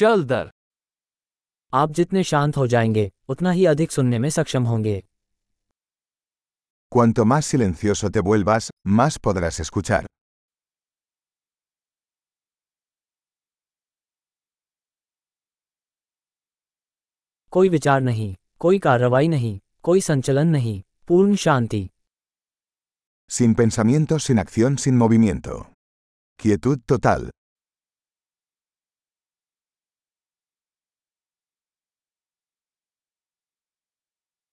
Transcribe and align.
चल 0.00 0.24
दर 0.24 0.50
आप 1.74 1.90
जितने 1.92 2.24
शांत 2.24 2.56
हो 2.56 2.66
जाएँगे 2.66 3.10
उतना 3.28 3.50
ही 3.50 3.66
अधिक 3.66 3.92
सुनने 3.92 4.18
में 4.18 4.30
सक्षम 4.30 4.64
होंगे 4.64 5.02
Cuanto 6.94 7.24
más 7.24 7.44
silencioso 7.46 8.08
te 8.10 8.20
vuelvas, 8.20 8.68
más 8.86 9.18
podrás 9.18 9.60
escuchar. 9.60 10.06
कोई 17.50 17.68
विचार 17.68 18.00
नहीं 18.00 18.34
कोई 18.58 18.78
कार्रवाई 18.78 19.28
नहीं 19.28 19.58
कोई 19.82 20.00
संचलन 20.00 20.48
नहीं 20.48 20.82
पूर्ण 21.08 21.36
शांति 21.36 21.90
Sin 23.30 23.54
pensamiento, 23.54 24.18
sin 24.18 24.38
acción, 24.44 24.76
sin 24.84 24.96
movimiento. 25.02 25.58
Quietud 26.42 26.80
total. 26.92 27.30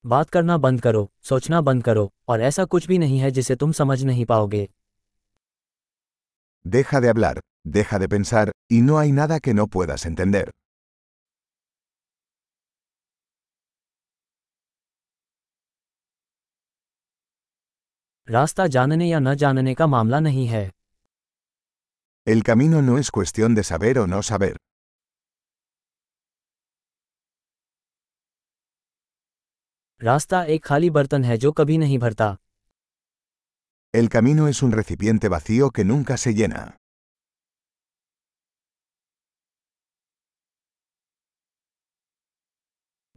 बात 0.08 0.30
करना 0.30 0.58
बंद 0.58 0.82
करो 0.82 1.10
सोचना 1.30 1.60
बंद 1.62 1.84
करो 1.84 2.12
और 2.30 2.42
ऐसा 2.50 2.66
कुछ 2.66 2.88
भी 2.88 2.98
नहीं 2.98 3.20
है 3.20 3.32
जिसे 3.32 3.56
तुम 3.56 3.72
समझ 3.80 4.04
नहीं 4.04 4.26
पाओगे 4.26 4.68
Deja 6.66 7.00
de 7.04 7.10
hablar, 7.10 7.34
deja 7.76 7.98
de 8.04 8.08
pensar, 8.14 8.46
y 8.72 8.80
no 8.88 8.96
hay 9.00 9.12
nada 9.20 9.40
que 9.40 9.54
no 9.60 9.66
puedas 9.76 10.06
entender. 10.06 10.46
रास्ता 18.28 18.68
जानने 18.68 19.08
या 19.10 19.20
न 19.20 19.34
जानने 19.36 19.74
का 19.74 19.88
मामला 19.88 20.20
नहीं 20.20 20.48
है 20.48 20.70
El 22.28 22.42
camino 22.44 22.82
no 22.88 22.98
es 23.02 23.12
cuestión 23.18 23.56
de 23.56 23.64
saber 23.64 23.94
o 23.98 24.08
no 24.14 24.22
saber. 24.30 24.56
रास्ता 30.04 30.44
एक 30.44 30.66
खाली 30.66 30.90
बर्तन 30.90 31.24
है 31.24 31.38
जो 31.38 31.52
कभी 31.52 31.78
नहीं 31.78 31.98
भरता 32.00 32.38
El 33.94 34.10
camino 34.16 34.48
es 34.48 34.62
un 34.64 34.72
recipiente 34.72 35.30
vacío 35.30 35.70
que 35.72 35.86
nunca 35.92 36.18
se 36.24 36.34
llena. 36.34 36.66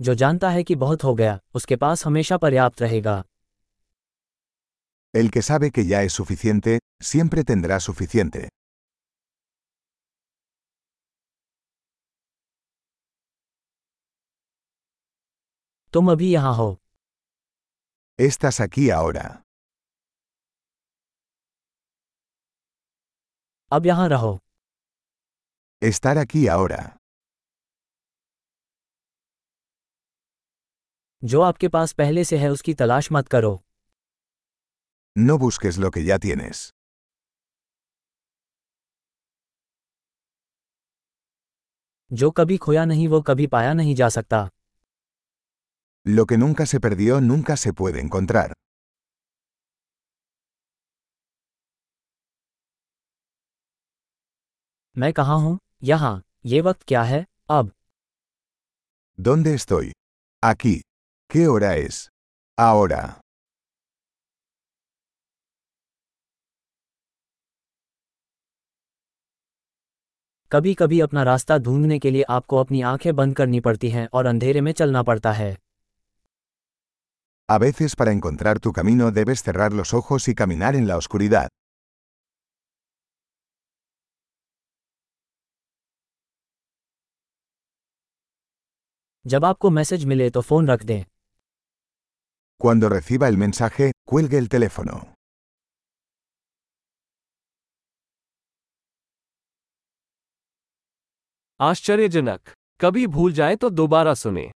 जो 0.00 0.14
जानता 0.14 0.50
है 0.50 0.62
कि 0.62 0.74
बहुत 0.74 1.04
हो 1.04 1.14
गया 1.14 1.38
उसके 1.54 1.76
पास 1.76 2.06
हमेशा 2.06 2.36
पर्याप्त 2.36 2.82
रहेगा 2.82 3.24
El 5.14 5.30
que 5.30 5.42
sabe 5.42 5.70
que 5.76 5.84
ya 5.84 6.02
es 6.02 6.12
suficiente, 6.20 6.78
siempre 7.02 7.44
tendrá 7.44 7.78
suficiente. 7.80 8.48
तुम 15.92 16.10
अभी 16.12 16.30
यहाँ 16.32 16.54
हो 16.56 16.76
Estás 18.18 18.56
aquí 18.60 18.82
ahora. 18.94 19.26
अब 23.72 23.86
यहाँ 23.86 24.08
रहो 24.08 24.38
Estar 25.82 26.16
aquí 26.24 26.46
ahora. 26.56 26.80
जो 31.22 31.40
आपके 31.42 31.68
पास 31.68 31.92
पहले 31.92 32.24
से 32.24 32.36
है 32.38 32.48
उसकी 32.50 32.74
तलाश 32.82 33.10
मत 33.12 33.28
करो 33.28 33.54
No 35.16 35.38
busques 35.44 35.78
lo 35.84 35.90
que 35.96 36.02
ya 36.10 36.18
tienes. 36.26 36.60
जो 42.10 42.30
कभी 42.38 42.56
खोया 42.58 42.84
नहीं 42.84 43.08
वो 43.08 43.20
कभी 43.22 43.46
पाया 43.46 43.72
नहीं 43.72 43.94
जा 43.94 44.08
सकता 44.08 44.48
Lo 46.06 46.24
que 46.26 46.38
nunca 46.38 46.64
se 46.66 46.80
perdió 46.80 47.20
nunca 47.20 47.56
se 47.56 47.72
puede 47.72 48.00
encontrar. 48.00 48.52
मैं 54.96 55.12
कहाँ 55.12 55.36
हूँ 55.38 55.58
यहाँ 55.84 56.22
ये 56.46 56.60
वक्त 56.60 56.82
क्या 56.88 57.02
है 57.02 57.24
अब 57.50 57.72
¿Dónde 59.18 59.52
estoy? 59.54 59.92
Aquí. 60.42 60.74
¿Qué 61.30 61.46
hora 61.46 61.72
es? 61.78 61.96
Ahora. 62.58 63.02
कभी 70.52 70.74
कभी 70.74 71.00
अपना 71.00 71.22
रास्ता 71.22 71.58
ढूँढने 71.58 71.98
के 71.98 72.10
लिए 72.10 72.22
आपको 72.30 72.56
अपनी 72.56 72.80
आँखें 72.82 73.14
बंद 73.16 73.36
करनी 73.36 73.60
पड़ती 73.60 73.90
हैं 73.90 74.08
और 74.12 74.26
अंधेरे 74.26 74.60
में 74.60 74.72
चलना 74.72 75.02
पड़ता 75.02 75.32
है 75.32 75.56
A 77.49 77.57
veces 77.57 77.95
para 77.95 78.11
encontrar 78.11 78.59
tu 78.59 78.71
camino 78.71 79.11
debes 79.11 79.43
cerrar 79.43 79.71
los 79.73 79.93
ojos 79.93 80.27
y 80.27 80.33
caminar 80.35 80.75
en 80.75 80.87
la 80.87 80.97
oscuridad. 80.97 81.49
जब 89.25 89.45
आपको 89.45 89.69
मैसेज 89.69 90.05
मिले 90.05 90.29
तो 90.29 90.41
फोन 90.41 90.67
रख 90.67 90.83
दें 90.83 91.03
Cuando 92.63 92.89
reciba 92.89 93.27
el 93.27 93.37
mensaje, 93.37 93.91
cuelgue 94.11 94.37
el 94.41 94.49
teléfono. 94.55 94.99
आश्चर्यजनक 101.61 102.49
कभी 102.81 103.05
भूल 103.07 103.33
जाए 103.33 103.55
तो 103.55 103.69
दोबारा 103.69 104.13
सुने 104.13 104.49